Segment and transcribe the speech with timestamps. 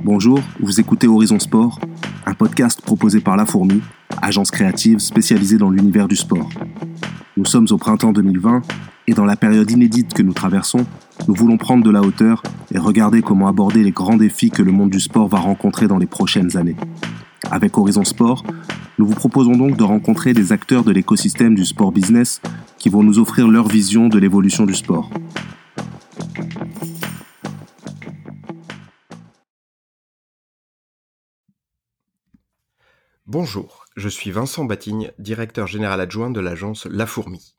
[0.00, 1.78] Bonjour, vous écoutez Horizon Sport,
[2.26, 3.82] un podcast proposé par La Fourmi,
[4.20, 6.48] agence créative spécialisée dans l'univers du sport.
[7.36, 8.62] Nous sommes au printemps 2020
[9.06, 10.86] et dans la période inédite que nous traversons,
[11.28, 12.42] nous voulons prendre de la hauteur
[12.72, 15.98] et regarder comment aborder les grands défis que le monde du sport va rencontrer dans
[15.98, 16.76] les prochaines années.
[17.50, 18.44] Avec Horizon Sport,
[18.98, 22.40] nous vous proposons donc de rencontrer des acteurs de l'écosystème du sport business
[22.78, 25.10] qui vont nous offrir leur vision de l'évolution du sport.
[33.26, 37.54] Bonjour, je suis Vincent Batigne, directeur général adjoint de l'agence La Fourmi.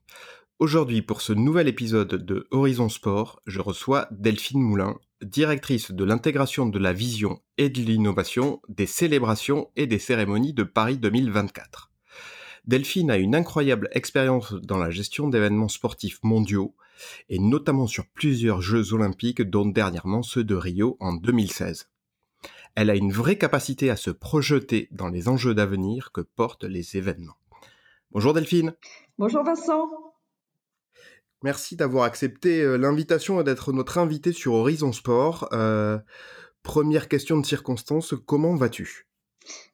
[0.60, 6.66] Aujourd'hui, pour ce nouvel épisode de Horizon Sport, je reçois Delphine Moulin, directrice de l'intégration
[6.66, 11.92] de la vision et de l'innovation des célébrations et des cérémonies de Paris 2024.
[12.66, 16.76] Delphine a une incroyable expérience dans la gestion d'événements sportifs mondiaux,
[17.30, 21.88] et notamment sur plusieurs Jeux olympiques, dont dernièrement ceux de Rio en 2016
[22.76, 26.98] elle a une vraie capacité à se projeter dans les enjeux d'avenir que portent les
[26.98, 27.38] événements.
[28.12, 28.74] Bonjour Delphine.
[29.18, 29.90] Bonjour Vincent.
[31.44, 35.50] Merci d'avoir accepté euh, l'invitation et d'être notre invité sur Horizon Sport.
[35.52, 36.00] Euh,
[36.64, 39.08] première question de circonstance, comment vas-tu?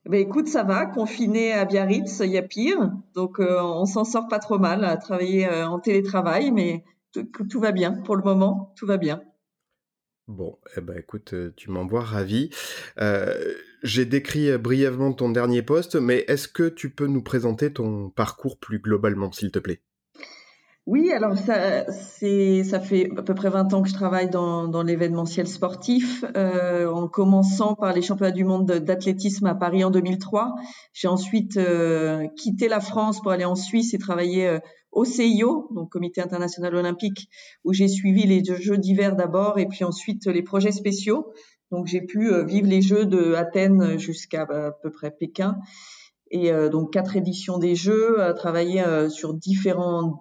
[0.06, 3.86] Eh ben écoute, ça va, confiné à Biarritz, il y a pire, donc euh, on
[3.86, 8.24] s'en sort pas trop mal à travailler en télétravail, mais tout va bien pour le
[8.24, 9.22] moment, tout va bien.
[10.30, 12.52] Bon, eh ben écoute, euh, tu m'envoies ravi.
[13.00, 17.74] Euh, j'ai décrit euh, brièvement ton dernier poste, mais est-ce que tu peux nous présenter
[17.74, 19.82] ton parcours plus globalement, s'il te plaît?
[20.90, 24.84] Oui, alors ça, ça fait à peu près 20 ans que je travaille dans, dans
[24.84, 30.56] l'événementiel sportif, en commençant par les championnats du monde d'athlétisme à Paris en 2003.
[30.94, 31.60] J'ai ensuite
[32.36, 34.60] quitté la France pour aller en Suisse et travailler
[34.92, 37.30] au CIO, donc Comité international olympique,
[37.64, 41.32] où j'ai suivi les Jeux d'hiver d'abord et puis ensuite les projets spéciaux.
[41.72, 45.58] Donc j'ai pu euh, vivre les Jeux de Athènes jusqu'à bah, à peu près Pékin
[46.32, 50.20] et euh, donc quatre éditions des Jeux, travailler euh, sur différentes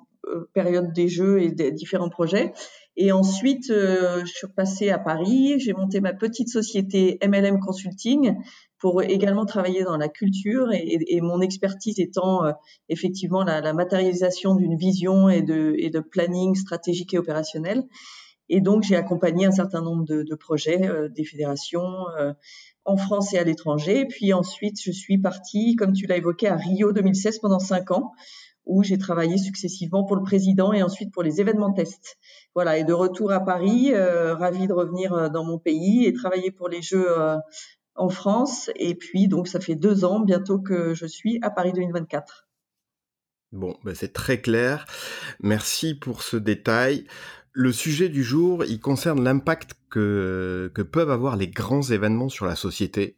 [0.52, 2.52] périodes des Jeux et des différents projets.
[2.96, 8.34] Et ensuite, je suis passée à Paris, j'ai monté ma petite société MLM Consulting
[8.78, 12.52] pour également travailler dans la culture et, mon expertise étant euh,
[12.88, 17.84] effectivement la, matérialisation d'une vision et de, planning stratégique et opérationnel.
[18.48, 22.32] Et donc j'ai accompagné un certain nombre de, projets euh, des fédérations euh,
[22.84, 24.06] en France et à l'étranger.
[24.06, 28.12] Puis ensuite je suis partie, comme tu l'as évoqué, à Rio 2016 pendant cinq ans
[28.68, 32.16] où j'ai travaillé successivement pour le président et ensuite pour les événements tests.
[32.54, 36.52] Voilà, et de retour à Paris, euh, ravi de revenir dans mon pays et travailler
[36.52, 37.08] pour les Jeux
[37.96, 38.70] en France.
[38.76, 42.48] Et puis, donc, ça fait deux ans bientôt que je suis à Paris 2024.
[43.52, 44.84] Bon, ben c'est très clair.
[45.40, 47.06] Merci pour ce détail.
[47.52, 52.56] Le sujet du jour, il concerne l'impact que peuvent avoir les grands événements sur la
[52.56, 53.16] société.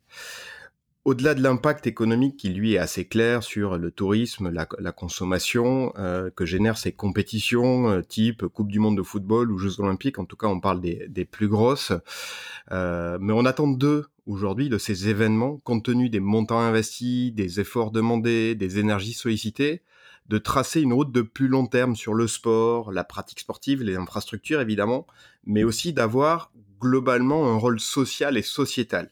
[1.10, 6.30] Au-delà de l'impact économique qui lui est assez clair sur le tourisme, la, consommation euh,
[6.30, 10.24] que génèrent ces compétitions euh, type Coupe du Monde de football ou Jeux Olympiques, en
[10.24, 11.92] tout cas on parle des, plus grosses,
[12.70, 17.58] euh, mais on attend d'eux aujourd'hui de ces événements, compte tenu des montants investis, des
[17.58, 19.82] efforts demandés, des énergies sollicitées,
[20.28, 23.96] de tracer une route de plus long terme sur le sport, la pratique sportive, les
[23.96, 25.08] infrastructures évidemment,
[25.44, 29.10] mais aussi d'avoir globalement un rôle social et sociétal.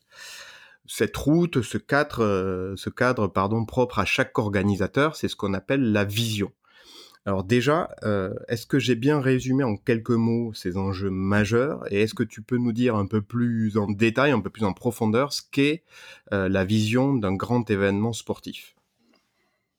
[0.88, 5.52] Cette route, ce cadre, euh, ce cadre pardon, propre à chaque organisateur, c'est ce qu'on
[5.52, 6.50] appelle la vision.
[7.26, 12.00] Alors déjà, euh, est-ce que j'ai bien résumé en quelques mots ces enjeux majeurs et
[12.00, 14.72] est-ce que tu peux nous dire un peu plus en détail, un peu plus en
[14.72, 15.82] profondeur ce qu'est
[16.32, 18.74] euh, la vision d'un grand événement sportif?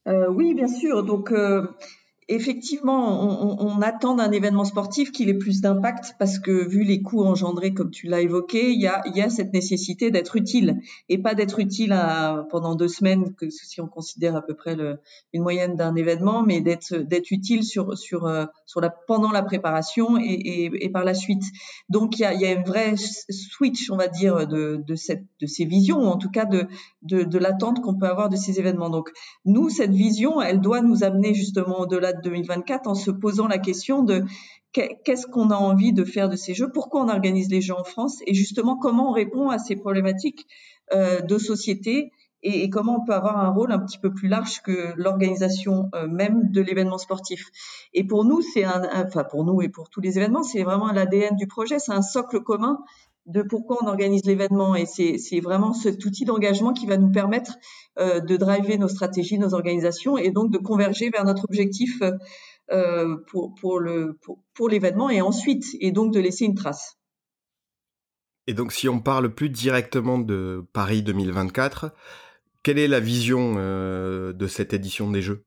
[0.05, 1.03] Oui, bien sûr.
[1.03, 1.31] Donc
[2.29, 7.23] effectivement, on, attend d'un événement sportif qu'il ait plus d'impact parce que vu les coûts
[7.23, 10.79] engendrés, comme tu l'as évoqué, il y a, cette nécessité d'être utile
[11.09, 11.97] et pas d'être utile
[12.51, 14.77] pendant deux semaines, si on considère à peu près
[15.33, 17.61] une moyenne d'un événement, mais d'être utile
[18.13, 18.45] euh,
[19.07, 21.43] pendant la préparation et, par la suite.
[21.89, 25.97] Donc il y a, y a une vraie switch, on va dire, de ces visions,
[25.97, 26.67] ou en tout cas de,
[27.01, 28.91] de l'attente qu'on peut avoir de ces événements.
[28.91, 29.09] Donc
[29.45, 34.03] nous, cette vision, elle doit nous amener justement au-delà 2024 en se posant la question
[34.03, 34.23] de
[34.71, 37.83] qu'est-ce qu'on a envie de faire de ces jeux, pourquoi on organise les jeux en
[37.83, 40.45] France et justement comment on répond à ces problématiques
[40.93, 42.11] euh, de société
[42.41, 46.07] et, comment on peut avoir un rôle un petit peu plus large que l'organisation euh,
[46.07, 47.49] même de l'événement sportif.
[47.93, 51.35] Et pour nous, c'est enfin pour nous et pour tous les événements, c'est vraiment l'ADN
[51.35, 52.79] du projet, c'est un socle commun
[53.25, 54.75] de pourquoi on organise l'événement.
[54.75, 57.57] Et c'est vraiment cet outil d'engagement qui va nous permettre
[57.99, 62.01] euh, de driver nos stratégies, nos organisations et donc de converger vers notre objectif
[62.71, 66.97] euh, pour, l'événement et ensuite, et donc de laisser une trace.
[68.47, 71.93] Et donc si on parle plus directement de Paris 2024,
[72.63, 75.45] quelle est la vision de cette édition des Jeux?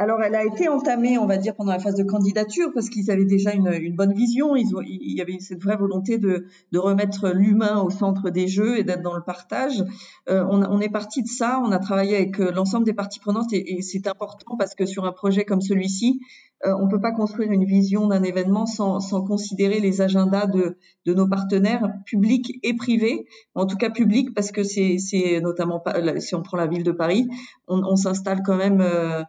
[0.00, 3.10] Alors, elle a été entamée, on va dire, pendant la phase de candidature, parce qu'ils
[3.10, 4.54] avaient déjà une, une bonne vision.
[4.54, 8.46] Ils ont, il y avait cette vraie volonté de, de remettre l'humain au centre des
[8.46, 9.84] jeux et d'être dans le partage.
[10.30, 11.60] Euh, on, on, est parti de ça.
[11.64, 15.04] On a travaillé avec euh, l'ensemble des parties prenantes, et, c'est important parce que sur
[15.04, 16.20] un projet comme celui-ci,
[16.64, 20.76] euh, on peut pas construire une vision d'un événement sans, sans, considérer les agendas de,
[21.06, 23.26] de, nos partenaires publics et privés.
[23.56, 25.82] En tout cas publics, parce que c'est notamment,
[26.18, 27.28] si on prend la ville de Paris,
[27.66, 28.80] on, on s'installe quand même.
[28.80, 29.24] Euh,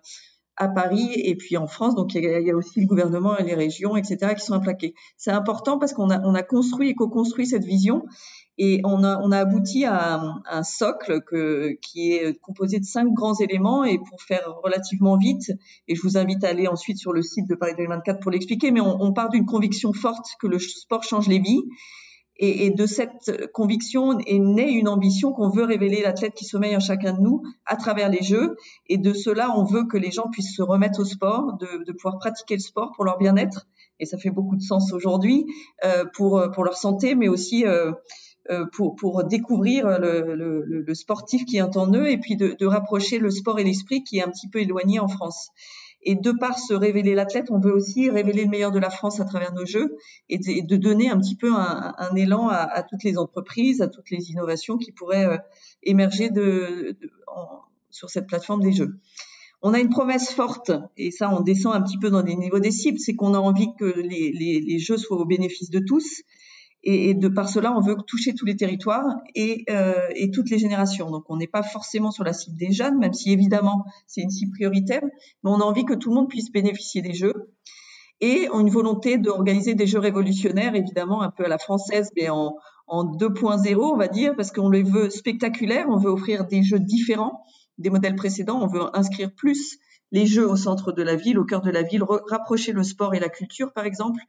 [0.60, 1.96] à Paris et puis en France.
[1.96, 4.94] Donc il y, a, aussi le gouvernement et les régions, etc., qui sont implaqués.
[5.18, 8.04] C'est important parce qu'on a, on a construit et co-construit cette vision
[8.58, 13.08] et on a, on a abouti à un, socle que, qui est composé de cinq
[13.14, 13.86] grands éléments.
[13.86, 15.54] Et pour faire relativement vite,
[15.88, 18.72] et je vous invite à aller ensuite sur le site de Paris 2024 pour l'expliquer,
[18.72, 21.64] mais on, on part d'une conviction forte que le sport change les vies
[22.42, 26.76] et, et, de cette conviction est née une ambition qu'on veut révéler l'athlète qui sommeille
[26.76, 28.56] en chacun de nous à travers les Jeux.
[28.88, 31.92] Et de cela, on veut que les gens puissent se remettre au sport, de, de
[31.92, 33.68] pouvoir pratiquer le sport pour leur bien-être.
[34.00, 35.46] Et ça fait beaucoup de sens aujourd'hui
[35.84, 37.92] euh, pour pour leur santé, mais aussi euh,
[38.50, 42.56] euh pour, pour découvrir le, le, le, sportif qui est en eux et puis de,
[42.58, 45.50] de rapprocher le sport et l'esprit qui est un petit peu éloigné en France.
[46.04, 49.20] Et de par se révéler l'athlète, on veut aussi révéler le meilleur de la France
[49.20, 49.98] à travers nos jeux
[50.30, 54.32] et de, donner un petit peu un, élan à, toutes les entreprises, à toutes les
[54.32, 55.38] innovations qui pourraient euh,
[55.84, 56.98] émerger de,
[57.90, 58.98] sur cette plateforme des jeux.
[59.62, 62.60] On a une promesse forte, et ça on descend un petit peu dans les niveaux
[62.60, 66.24] des cibles, c'est qu'on a envie que les jeux soient au bénéfice de tous
[66.84, 69.06] et, de par cela, on veut toucher tous les territoires
[69.36, 71.12] et, euh, et toutes les générations.
[71.12, 74.30] Donc, on n'est pas forcément sur la cible des jeunes, même si évidemment c'est une
[74.30, 77.52] cible prioritaire, mais on a envie que tout le monde puisse bénéficier des jeux.
[78.22, 82.12] Et on a une volonté d'organiser des jeux révolutionnaires, évidemment un peu à la française,
[82.16, 82.56] mais en,
[82.88, 86.80] en 2.0, on va dire, parce qu'on les veut spectaculaires, on veut offrir des jeux
[86.80, 87.44] différents
[87.80, 89.80] des modèles précédents, on veut inscrire plus
[90.12, 93.16] les jeux au centre de la ville, au cœur de la ville, rapprocher le sport
[93.16, 94.22] et la culture, par exemple.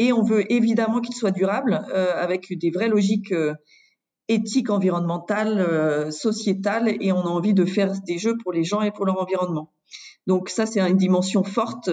[0.00, 3.52] Et on veut évidemment qu'il soit durable, euh, avec des vraies logiques euh,
[4.28, 8.80] éthiques, environnementales, euh, sociétales, et on a envie de faire des jeux pour les gens
[8.80, 9.74] et pour leur environnement.
[10.26, 11.90] Donc ça, c'est une dimension forte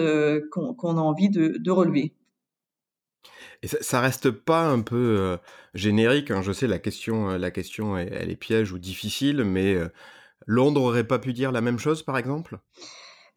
[0.50, 2.14] qu'on a envie de, relever.
[3.62, 5.36] Et ça, ça, reste pas un peu
[5.74, 6.30] générique.
[6.30, 6.40] Hein.
[6.40, 7.28] Je sais la question,
[7.98, 9.76] est piège ou difficile, mais
[10.46, 12.58] Londres aurait pas pu dire la même chose, par exemple?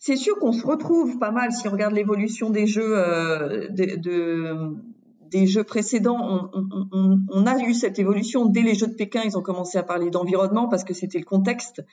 [0.01, 3.97] C'est sûr qu'on se retrouve pas mal si on regarde l'évolution des jeux euh, de,
[3.97, 4.75] de,
[5.31, 6.49] des jeux précédents.
[6.53, 9.21] On, on, on, a eu cette évolution dès les Jeux de Pékin.
[9.23, 11.83] Ils ont commencé à parler d'environnement parce que c'était le contexte.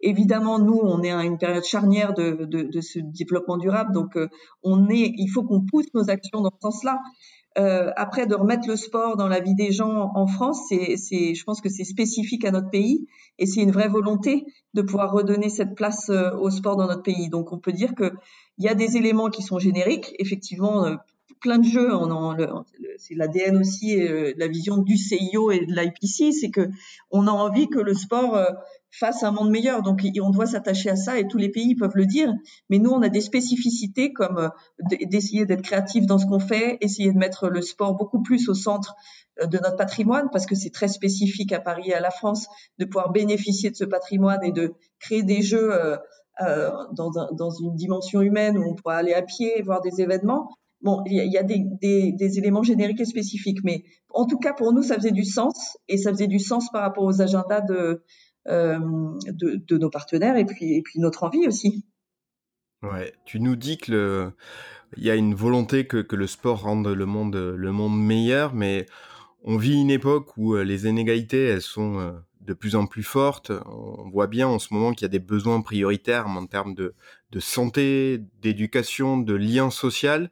[0.00, 4.16] Évidemment, nous, on est à une période charnière de, de, de ce développement durable, donc
[4.16, 4.28] euh,
[4.62, 5.12] on est.
[5.16, 6.98] Il faut qu'on pousse nos actions dans ce sens-là.
[7.58, 11.44] Euh, après, de remettre le sport dans la vie des gens en France, c'est, je
[11.44, 13.08] pense que c'est spécifique à notre pays
[13.38, 14.44] et c'est une vraie volonté
[14.74, 17.28] de pouvoir redonner cette place euh, au sport dans notre pays.
[17.30, 18.12] Donc, on peut dire que
[18.58, 20.14] il y a des éléments qui sont génériques.
[20.18, 20.96] Effectivement, euh,
[21.40, 21.94] plein de jeux.
[21.94, 22.64] On en,
[22.98, 26.68] c'est l'ADN aussi, euh, la vision du CIO et de l'IPC, c'est que
[27.10, 28.46] on a envie que le sport euh,
[28.90, 29.82] fasse un monde meilleur.
[29.82, 32.32] Donc, on doit s'attacher à ça et tous les pays peuvent le dire.
[32.70, 34.48] Mais nous, on a des spécificités comme euh,
[35.06, 38.54] d'essayer d'être créatif dans ce qu'on fait, essayer de mettre le sport beaucoup plus au
[38.54, 38.94] centre
[39.40, 42.84] de notre patrimoine parce que c'est très spécifique à Paris et à la France de
[42.84, 45.72] pouvoir bénéficier de ce patrimoine et de créer des jeux
[46.40, 50.56] euh, dans, dans, une dimension humaine où on pourra aller à pied, voir des événements.
[50.80, 54.82] Bon, il y a, des, éléments génériques et spécifiques, mais en tout cas pour nous,
[54.82, 58.04] ça faisait du sens et ça faisait du sens par rapport aux agendas de,
[58.46, 58.78] euh,
[59.26, 61.84] de, de, nos partenaires et puis, et puis notre envie aussi.
[62.82, 64.32] Ouais, tu nous dis que le,
[64.96, 68.54] il y a une volonté que, que le sport rende le monde, le monde meilleur,
[68.54, 68.86] mais
[69.42, 72.12] on vit une époque où euh, les inégalités, elles sont euh,
[72.48, 73.52] de plus en plus fortes.
[73.66, 76.94] On voit bien en ce moment qu'il y a des besoins prioritaires en termes de,
[77.38, 80.30] santé, d'éducation, de lien social.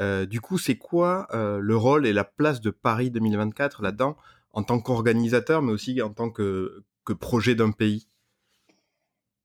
[0.00, 4.16] Euh, du coup, c'est quoi euh, le rôle et la place de Paris 2024 là-dedans,
[4.52, 6.84] en tant qu'organisateur, mais aussi en tant que
[7.18, 8.06] projet d'un pays?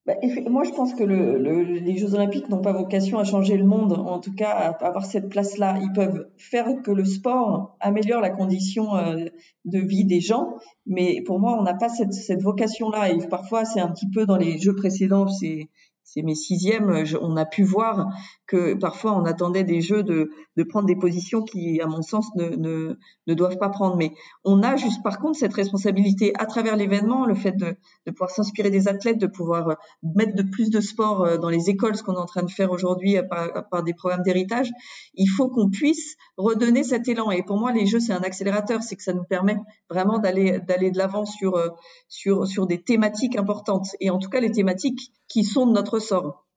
[0.06, 0.16] Bah,
[0.50, 3.64] moi, je pense que le, le, les Jeux Olympiques n'ont pas vocation à changer le
[3.64, 5.80] monde, en tout cas à avoir cette place-là.
[5.82, 9.26] Ils peuvent faire que le sport améliore la condition euh,
[9.64, 10.56] de vie des gens,
[10.86, 13.12] mais pour moi, on n'a pas cette, cette vocation-là.
[13.12, 15.28] Et parfois, c'est un petit peu dans les Jeux précédents,
[16.14, 18.08] c'est mes sixièmes, on a pu voir
[18.46, 20.30] que parfois on attendait des jeux de,
[20.70, 22.96] prendre des positions qui, à mon sens, ne,
[23.34, 23.96] doivent pas prendre.
[23.98, 24.12] Mais
[24.44, 27.76] on a juste par contre cette responsabilité à travers l'événement, le fait de,
[28.12, 31.96] pouvoir s'inspirer des athlètes, de pouvoir mettre de plus de sport euh, dans les écoles,
[31.96, 34.72] ce qu'on est en train de faire aujourd'hui par, des programmes d'héritage.
[35.16, 37.32] Il faut qu'on puisse redonner cet élan.
[37.32, 39.58] Et pour moi, les jeux, c'est un accélérateur, c'est que ça nous permet
[39.90, 41.70] vraiment d'aller de l'avant euh,
[42.10, 43.88] sur des thématiques importantes.
[44.00, 46.48] Et en tout cas, les thématiques qui sont de notre sort.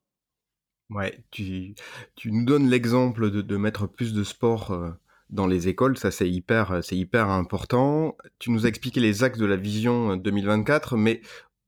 [0.91, 1.73] Ouais, tu,
[2.15, 4.91] tu nous donnes l'exemple de, de, mettre plus de sport euh,
[5.29, 8.15] dans les écoles, ça c'est hyper, c'est hyper important.
[8.39, 11.21] Tu nous as expliqué les axes de la vision 2024, euh, mais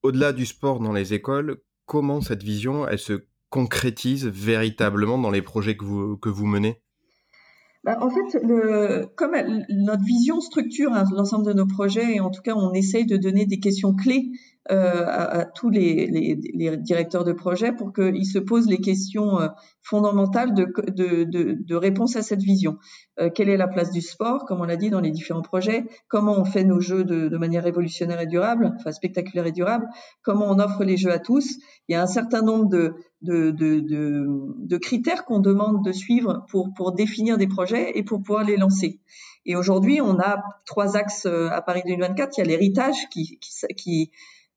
[0.03, 5.41] au-delà du sport dans les écoles, comment cette vision, elle se concrétise véritablement dans les
[5.41, 6.79] projets que vous, que vous menez?
[7.83, 9.35] Bah, en fait, le, comme
[9.69, 13.17] notre vision structure hein, l'ensemble de nos projets, et en tout cas, on essaye de
[13.17, 17.91] donner des questions clés euh, à, à, tous les, les, les, directeurs de projet pour
[17.91, 19.47] qu'ils se posent les questions euh,
[19.81, 22.77] fondamentales de, de, de, de, réponse à cette vision.
[23.19, 25.85] Euh, quelle est la place du sport, comme on l'a dit dans les différents projets?
[26.07, 29.87] Comment on fait nos jeux de, manière révolutionnaire et durable, enfin spectaculaire et durable?
[30.21, 31.57] Comment on offre les jeux à tous?
[31.87, 36.93] Il y a un certain nombre de, de critères qu'on demande de suivre pour, pour
[36.93, 38.99] définir des projets et pour pouvoir les lancer.
[39.49, 42.37] Et aujourd'hui, on a trois axes à Paris 2024.
[42.37, 44.11] Il y a l'héritage qui, qui, qui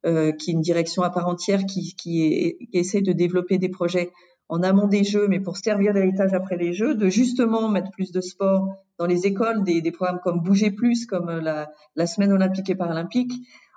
[0.04, 4.10] euh, qui est une direction à part entière qui, qui, essaie de développer des projets
[4.48, 8.10] en amont des Jeux, mais pour servir d'héritage après les Jeux, de justement mettre plus
[8.10, 8.66] de sport
[8.98, 12.74] dans les écoles, des, des programmes comme Bouger Plus, comme la, la, Semaine olympique et
[12.74, 13.32] paralympique.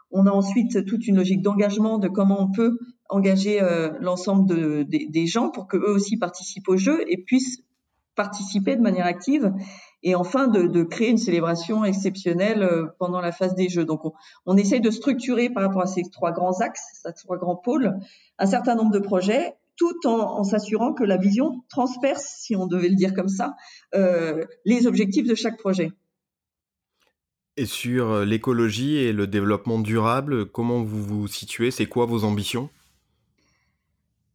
[0.10, 4.81] On a ensuite toute une logique d'engagement, de comment on peut engager euh, l'ensemble de,
[4.84, 7.62] des gens pour que eux aussi participent aux Jeux et puissent
[8.15, 9.53] participer de manière active
[10.04, 13.86] et enfin de, créer une célébration exceptionnelle euh, pendant la phase des Jeux.
[13.86, 14.02] Donc
[14.46, 17.94] on, essaye de structurer par rapport à ces trois grands axes, ces trois grands pôles,
[18.38, 22.68] un certain nombre de projets tout en, en s'assurant que la vision transperce, si on
[22.68, 23.56] devait le dire comme ça,
[23.94, 25.92] euh, les objectifs de chaque projet.
[27.58, 31.72] Et sur euh, l'écologie et le développement durable, comment vous vous situez?
[31.72, 32.70] C'est quoi vos ambitions?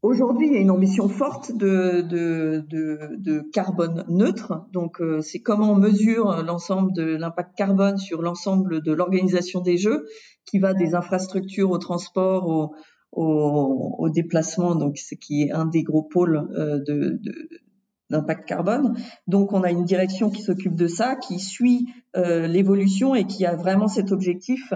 [0.03, 4.67] Aujourd'hui, il y a une ambition forte de, de, de, de carbone neutre.
[4.73, 9.77] Donc, euh, c'est comment on mesure l'ensemble de l'impact carbone sur l'ensemble de l'organisation des
[9.77, 10.07] Jeux,
[10.47, 12.75] qui va des infrastructures au transport, au,
[13.13, 17.21] au, au déplacement, donc ce qui est un des gros pôles euh, de,
[18.09, 18.97] d'impact carbone.
[19.27, 23.45] Donc, on a une direction qui s'occupe de ça, qui suit euh, l'évolution et qui
[23.45, 24.73] a vraiment cet objectif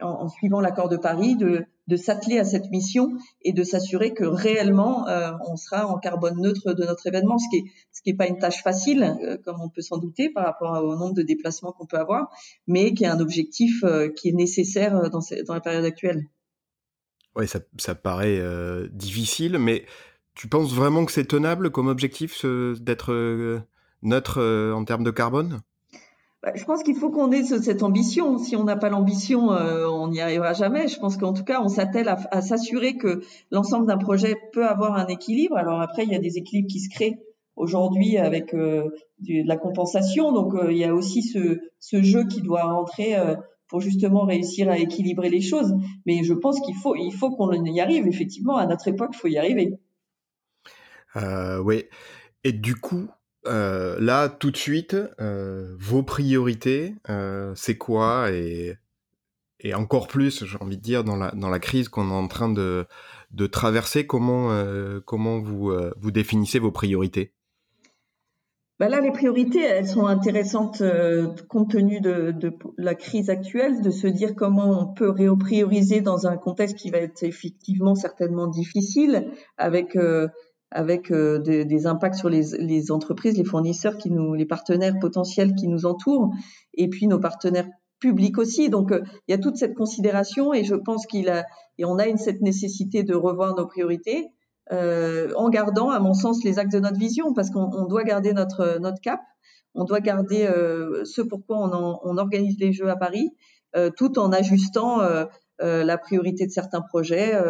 [0.00, 3.10] en, suivant l'accord de Paris, de, de s'atteler à cette mission
[3.42, 7.48] et de s'assurer que réellement euh, on sera en carbone neutre de notre événement, ce
[7.50, 10.30] qui est ce qui est pas une tâche facile, euh, comme on peut s'en douter
[10.30, 12.30] par rapport au nombre de déplacements qu'on peut avoir,
[12.66, 16.22] mais qui est un objectif euh, qui est nécessaire dans, dans la période actuelle.
[17.34, 18.42] Oui, ça, ça paraît
[18.90, 19.86] difficile, mais
[20.34, 23.62] tu penses vraiment que c'est tenable comme objectif d'être
[24.02, 25.62] neutre en termes de carbone?
[26.54, 28.36] Je pense qu'il faut qu'on ait cette ambition.
[28.36, 30.88] Si on n'a pas l'ambition, euh, on n'y arrivera jamais.
[30.88, 34.96] Je pense qu'en tout cas, on s'attelle à, s'assurer que l'ensemble d'un projet peut avoir
[34.96, 35.56] un équilibre.
[35.56, 37.20] Alors après, il y a des équilibres qui se créent
[37.54, 38.88] aujourd'hui avec euh,
[39.20, 40.32] de la compensation.
[40.32, 43.14] Donc euh, il y a aussi ce, jeu qui doit rentrer
[43.68, 45.72] pour justement réussir à équilibrer les choses.
[46.06, 48.08] Mais je pense qu'il faut, faut qu'on y arrive.
[48.08, 49.78] Effectivement, à notre époque, il faut y arriver.
[51.64, 51.84] oui.
[52.44, 53.08] Et du coup,
[53.46, 58.76] euh, là, tout de suite, euh, vos priorités, euh, c'est quoi et,
[59.74, 62.48] encore plus, j'ai envie de dire, dans la, dans la crise qu'on est en train
[62.48, 62.84] de,
[63.30, 64.50] de traverser, comment,
[65.06, 67.32] comment vous, vous définissez vos priorités?
[68.80, 70.82] Bah là, les priorités, elles sont intéressantes
[71.48, 76.26] compte tenu de, de, la crise actuelle, de se dire comment on peut réprioriser dans
[76.26, 79.96] un contexte qui va être effectivement certainement difficile, avec
[80.72, 84.98] avec euh, des, des, impacts sur les, les, entreprises, les fournisseurs, qui nous, les partenaires
[85.00, 86.30] potentiels qui nous entourent,
[86.74, 88.68] et puis nos partenaires publics aussi.
[88.68, 91.44] Donc euh, il y a toute cette considération, et je pense qu'il a,
[91.78, 94.28] et on a une, cette nécessité de revoir nos priorités.
[94.70, 98.32] Euh, en gardant, à mon sens, les axes de notre vision, parce qu'on doit garder
[98.32, 99.20] notre, notre cap,
[99.74, 103.30] on doit garder euh, ce pourquoi on, en, on, organise les Jeux à Paris,
[103.76, 105.24] euh, tout en ajustant euh,
[105.58, 107.40] la priorité de certains projets,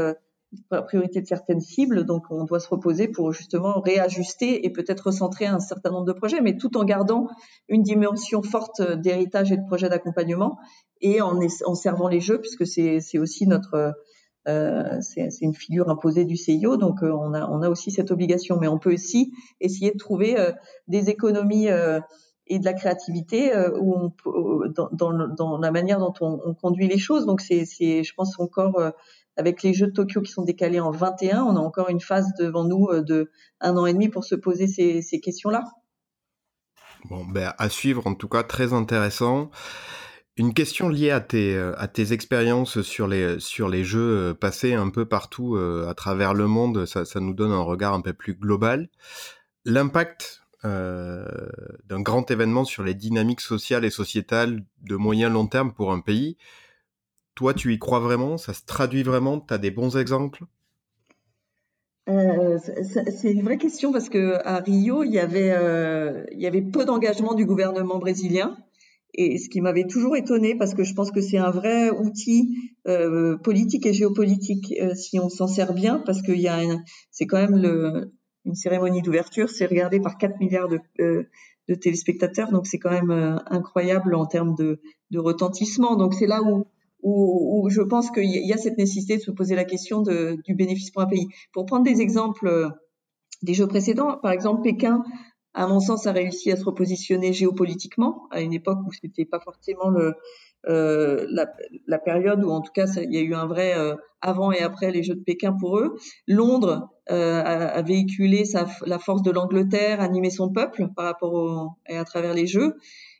[0.86, 5.46] priorité de certaines cibles, donc on doit se reposer pour justement réajuster et peut-être recentrer
[5.46, 7.28] un certain nombre de projets, mais tout en gardant
[7.68, 10.58] une dimension forte d'héritage et de projet d'accompagnement
[11.00, 11.34] et en,
[11.74, 13.94] servant les jeux, puisque c'est aussi notre
[14.48, 18.10] euh, c'est une figure imposée du CIO, donc euh, on, a, on a aussi cette
[18.10, 20.50] obligation, mais on peut aussi essayer de trouver euh,
[20.88, 22.00] des économies euh,
[22.48, 23.52] et de la créativité
[24.74, 27.24] dans, dans, la manière dont on, on, conduit les choses.
[27.24, 28.92] Donc c'est, je pense encore
[29.36, 32.32] avec les Jeux de Tokyo qui sont décalés en 21, on a encore une phase
[32.38, 35.64] devant nous de un an et demi pour se poser ces, questions-là.
[37.06, 39.50] Bon, ben, à suivre, en tout cas, très intéressant.
[40.36, 41.74] Une question liée à tes, euh,
[42.10, 47.04] expériences sur les, jeux euh, passés un peu partout euh, à travers le monde, ça,
[47.20, 48.88] nous donne un regard un peu plus global.
[49.66, 51.26] L'impact euh,
[51.86, 56.00] d'un grand événement sur les dynamiques sociales et sociétales de moyen long terme pour un
[56.00, 56.36] pays,
[57.34, 58.36] toi, tu y crois vraiment?
[58.36, 59.40] Ça se traduit vraiment?
[59.40, 60.44] Tu as des bons exemples?
[62.08, 66.46] Euh, c'est une vraie question parce que à Rio, il y avait, euh, il y
[66.46, 68.56] avait peu d'engagement du gouvernement brésilien.
[69.14, 72.56] Et ce qui m'avait toujours étonné, parce que je pense que c'est un vrai outil
[72.88, 76.58] euh, politique et géopolitique si on s'en sert bien, parce qu'il y a,
[77.10, 78.10] c'est quand même
[78.46, 83.38] une cérémonie d'ouverture, c'est regardé par 4 milliards de, de téléspectateurs, donc c'est quand même
[83.50, 85.94] incroyable en termes de, de retentissement.
[85.96, 86.66] Donc c'est là où
[87.02, 90.38] où, où, je pense qu'il y a cette nécessité de se poser la question de,
[90.44, 91.26] du bénéfice pour un pays.
[91.52, 92.68] Pour prendre des exemples euh,
[93.42, 95.02] des jeux précédents, par exemple, Pékin,
[95.54, 99.40] à mon sens, a réussi à se repositionner géopolitiquement à une époque où c'était pas
[99.40, 100.14] forcément le,
[100.68, 101.46] euh, la,
[101.86, 104.60] la, période où, en tout cas, il y a eu un vrai euh, avant et
[104.60, 105.96] après les Jeux de Pékin pour eux.
[106.26, 111.34] Londres euh, a, a, véhiculé sa, la force de l'Angleterre, animé son peuple par rapport
[111.34, 112.76] au, et à travers les Jeux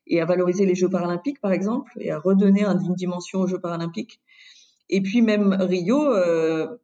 [0.06, 3.61] et à valoriser les Jeux paralympiques, par exemple, et à redonner une dimension aux Jeux
[3.61, 4.21] paralympiques.
[4.88, 6.76] Et puis même Rio, euh,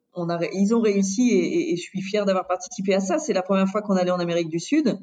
[0.53, 3.19] ils ont réussi et, et, je suis fière d'avoir participé à ça.
[3.19, 4.97] C'est la première fois qu'on allait en Amérique du Sud.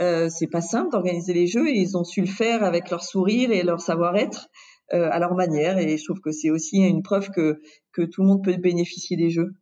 [0.00, 3.02] Euh, c'est pas simple d'organiser les Jeux et ils ont su le faire avec leur
[3.02, 4.48] sourire et leur savoir-être
[4.92, 5.78] euh, à leur manière.
[5.78, 7.60] Et je trouve que c'est aussi une preuve que,
[7.92, 9.54] que tout le monde peut bénéficier des Jeux.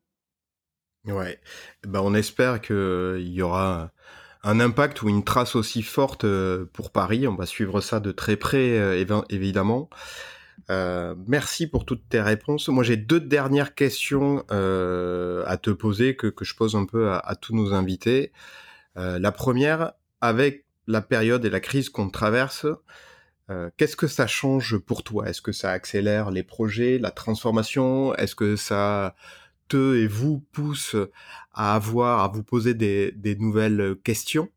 [1.06, 1.38] Ouais,
[1.86, 3.92] ben on espère qu'il y aura
[4.46, 7.26] un impact ou une trace aussi forte euh, pour Paris.
[7.26, 9.90] On va suivre ça de très près, euh, évidemment.
[10.70, 12.68] Euh, merci pour toutes tes réponses.
[12.68, 17.54] Moi, j'ai deux dernières questions à te poser que, je pose un peu à, tous
[17.54, 18.32] nos invités.
[18.94, 22.66] La première, avec la période et la crise qu'on traverse,
[23.76, 25.28] qu'est-ce que ça change pour toi?
[25.28, 28.14] Est-ce que ça accélère les projets, la transformation?
[28.14, 29.14] Est-ce que ça
[29.74, 30.96] et vous pousse
[31.52, 34.48] à avoir, à vous poser des, nouvelles questions?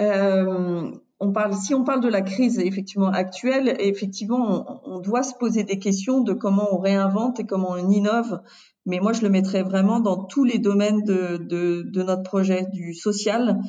[0.00, 0.90] Euh,
[1.20, 5.62] on parle, si on parle de la crise effectivement actuelle, effectivement, on, doit se poser
[5.62, 8.40] des questions de comment on réinvente et comment on innove.
[8.86, 13.60] Mais moi, je le mettrais vraiment dans tous les domaines de, notre projet, du social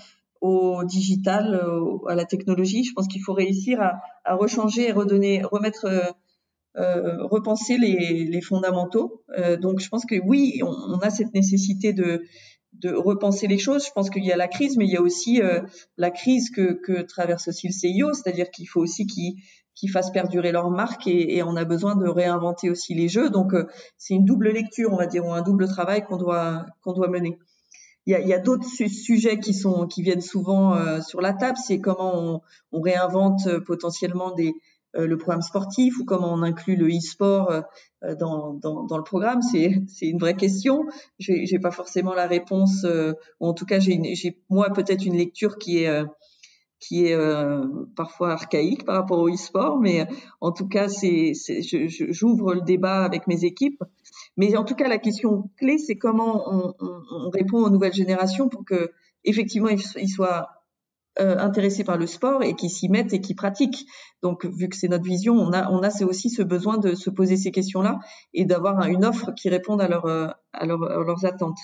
[0.41, 1.61] au digital,
[2.07, 2.83] à la technologie.
[2.83, 5.85] Je pense qu'il faut réussir à, rechanger et redonner, remettre
[6.75, 6.81] euh,
[7.19, 9.23] euh, repenser les, les fondamentaux.
[9.37, 12.23] Euh, donc je pense que oui, on, on, a cette nécessité de,
[12.73, 13.85] de repenser les choses.
[13.85, 15.61] Je pense qu'il y a la crise, mais il y a aussi euh,
[15.97, 19.35] la crise que, que, traverse aussi le CIO, c'est-à-dire qu'il faut aussi qu'ils
[19.75, 23.29] qu fassent perdurer leur marque et, et, on a besoin de réinventer aussi les jeux.
[23.29, 26.65] Donc euh, c'est une double lecture, on va dire, ou un double travail qu'on doit
[26.81, 27.37] qu'on doit mener.
[28.05, 31.33] Il y a, a d'autres su sujets qui sont qui viennent souvent euh, sur la
[31.33, 31.57] table.
[31.63, 34.51] C'est comment on, on réinvente potentiellement des euh,
[34.93, 37.63] le programme sportif ou comment on inclut le e-sport
[38.03, 40.85] euh, dans, dans, dans, le programme C'est une vraie question.
[41.19, 45.15] J'ai n'ai pas forcément la réponse, euh, ou en tout cas j'ai moi peut-être une
[45.15, 46.03] lecture qui est
[46.79, 50.05] qui est euh, parfois archaïque par rapport au e-sport, mais
[50.41, 51.31] en tout cas, c'est,
[51.87, 53.81] j'ouvre le débat avec mes équipes.
[54.35, 58.49] Mais en tout cas, la question clé, c'est comment on, on, répond aux nouvelles générations
[58.49, 58.91] pour que
[59.23, 60.62] effectivement ils soient
[61.19, 63.85] euh, intéressés par le sport et qui s'y mettent et qui pratiquent.
[64.21, 67.09] Donc, vu que c'est notre vision, on a, on a aussi ce besoin de se
[67.09, 67.99] poser ces questions-là
[68.33, 71.59] et d'avoir une offre qui réponde à, leur, euh, à, leur, à leurs attentes.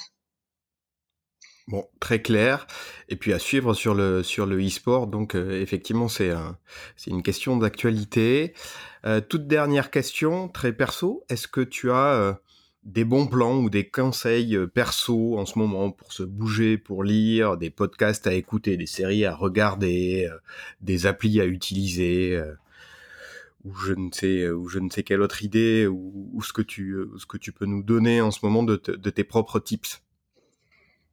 [1.69, 2.65] Bon, très clair.
[3.09, 5.05] Et puis à suivre sur le sur le e-sport.
[5.05, 6.57] Donc euh, effectivement, c'est un,
[6.95, 8.53] c'est une question d'actualité.
[9.05, 11.23] Euh, toute dernière question, très perso.
[11.29, 12.33] Est-ce que tu as euh,
[12.89, 17.03] des bons plans ou des conseils euh, perso en ce moment pour se bouger, pour
[17.03, 20.37] lire, des podcasts à écouter, des séries à regarder, euh,
[20.81, 22.55] des applis à utiliser, euh,
[23.63, 26.97] ou je ne sais, ou je ne sais quelle autre idée, ou, ce que tu,
[27.17, 30.01] ce que tu peux nous donner en ce moment de, te, de tes propres tips.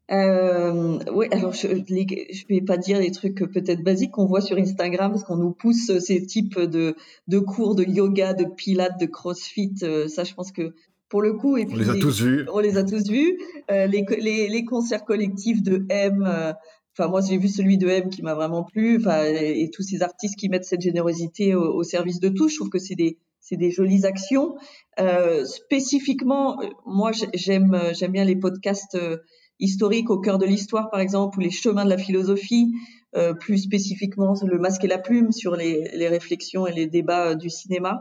[0.09, 5.11] Oui, alors je je vais pas dire des trucs peut-être basiques qu'on voit sur Instagram
[5.11, 6.95] parce qu'on nous pousse ces types de,
[7.27, 9.75] de cours de yoga, de pilates, de crossfit.
[10.09, 10.73] Ça, je pense que
[11.09, 11.57] pour le coup.
[11.57, 12.47] Et puis on les a tous vus.
[12.53, 13.39] On les a tous vus.
[13.71, 16.25] Euh, les, les, les, concerts collectifs de M.
[16.27, 16.53] Euh,
[16.97, 18.99] enfin, moi, j'ai vu celui de M qui m'a vraiment plu.
[18.99, 22.49] Enfin, et, et, tous ces artistes qui mettent cette générosité au, au service de tous.
[22.49, 24.57] Je trouve que c'est des c'est des jolies actions.
[24.99, 29.19] Euh, spécifiquement, moi, j'aime j'aime bien les podcasts euh,
[29.61, 32.73] historiques au cœur de l'histoire, par exemple, ou les chemins de la philosophie.
[33.15, 37.35] Euh, plus spécifiquement le masque et la plume sur les, les réflexions et les débats
[37.35, 38.01] du cinéma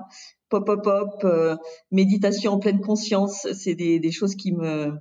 [0.63, 1.59] pop pop pop,
[1.91, 4.93] méditation en pleine conscience, c'est des, des choses qui me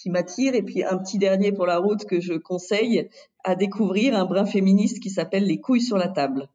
[0.00, 0.54] qui m'attirent.
[0.54, 3.08] Et puis un petit dernier pour la route que je conseille
[3.44, 6.48] à découvrir, un brin féministe qui s'appelle Les couilles sur la table.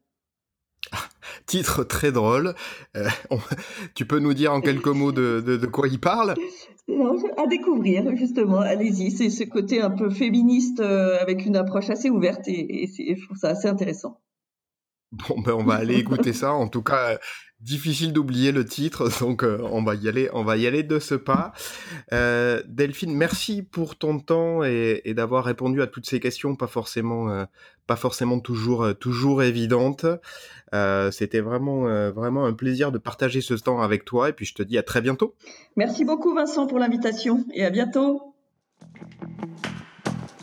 [1.46, 2.54] Titre très drôle.
[2.96, 3.08] Euh,
[3.94, 6.34] tu peux nous dire en quelques mots de, de, quoi il parle?
[7.36, 8.60] À découvrir, justement.
[8.60, 9.10] Allez-y.
[9.10, 13.24] C'est ce côté un peu féministe euh, avec une approche assez ouverte et, et je
[13.24, 14.20] trouve ça assez intéressant.
[15.12, 16.52] Bon, ben on va aller écouter ça.
[16.52, 17.18] En tout cas,
[17.60, 20.98] difficile d'oublier le titre, donc euh, on va y aller, on va y aller de
[20.98, 21.52] ce pas.
[22.12, 27.30] Euh, Delphine, merci pour ton temps et, d'avoir répondu à toutes ces questions, pas forcément,
[27.30, 27.44] euh,
[27.86, 30.06] pas forcément toujours, toujours évidentes.
[31.10, 34.62] C'était vraiment, vraiment un plaisir de partager ce temps avec toi, et puis je te
[34.62, 35.34] dis à très bientôt.
[35.76, 38.34] Merci beaucoup Vincent pour l'invitation et à bientôt.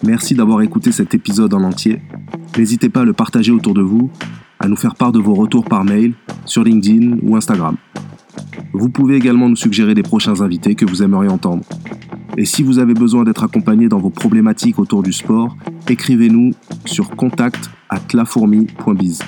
[0.02, 2.02] Merci d'avoir écouté cet épisode en entier.
[2.58, 4.12] N'hésitez pas à le partager autour de vous
[4.63, 6.13] à nous faire part de vos retours par mail,
[6.45, 7.76] sur LinkedIn ou Instagram.
[8.71, 11.65] Vous pouvez également nous suggérer des prochains invités que vous aimeriez entendre.
[12.38, 15.58] Et si vous avez besoin d'être accompagné dans vos problématiques autour du sport,
[15.89, 16.52] écrivez-nous
[16.86, 19.19] sur contact at lafourmi.biz.